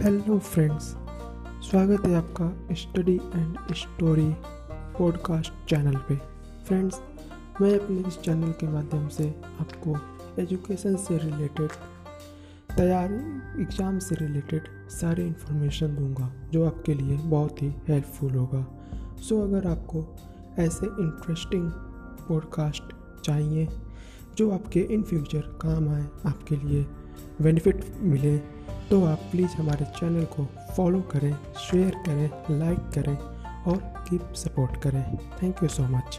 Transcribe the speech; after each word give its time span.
Hello 0.00 0.38
friends 0.38 0.84
स्वागत 1.68 2.06
है 2.06 2.14
आपका 2.14 2.74
study 2.74 3.14
and 3.14 3.56
story 3.74 4.28
podcast 4.98 5.52
channel 5.68 5.96
पे। 6.08 6.14
फ्रेंड्स 6.66 7.00
मैं 7.60 7.72
अपने 7.78 8.08
इस 8.08 8.18
चैनल 8.20 8.52
के 8.60 8.66
माध्यम 8.66 9.08
से 9.08 9.28
आपको 9.60 9.96
एजुकेशन 10.42 10.96
से 10.96 11.18
रिलेटेड 11.18 11.72
तैयारी 12.76 13.62
एग्ज़ाम 13.62 13.98
से 13.98 14.14
रिलेटेड 14.14 14.68
सारी 14.90 15.22
इन्फॉर्मेशन 15.22 15.94
दूँगा, 15.96 16.32
जो 16.52 16.64
आपके 16.66 16.94
लिए 16.94 17.16
बहुत 17.16 17.62
ही 17.62 17.68
हेल्पफुल 17.88 18.34
होगा। 18.34 18.64
सो 19.18 19.42
अगर 19.42 19.66
आपको 19.66 20.06
ऐसे 20.58 20.86
इंटरेस्टिंग 20.86 21.70
पॉडकास्ट 22.28 22.94
चाहिए, 23.24 23.68
जो 24.38 24.50
आपके 24.50 24.80
इन 24.80 25.02
फ्यूचर 25.02 25.58
काम 25.62 25.88
आए, 25.88 26.06
आपके 26.26 26.56
लिए 26.56 26.86
बेनिफिट 27.42 27.84
मिले 28.02 28.36
तो 28.90 29.04
आप 29.06 29.18
प्लीज़ 29.30 29.52
हमारे 29.56 29.84
चैनल 29.98 30.24
को 30.32 30.44
फॉलो 30.76 31.00
करें 31.12 31.32
शेयर 31.58 31.90
करें 32.06 32.58
लाइक 32.58 32.78
करें 32.94 33.16
और 33.70 33.76
कीप 34.08 34.32
सपोर्ट 34.36 34.82
करें। 34.82 35.02
Thank 35.42 35.62
you 35.62 35.68
so 35.68 35.82
much 35.88 36.18